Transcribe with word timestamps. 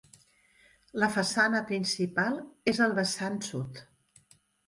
La 1.03 1.09
façana 1.17 1.61
principal 1.73 2.41
és 2.73 2.81
al 2.87 2.97
vessant 3.01 3.39
sud. 3.51 3.83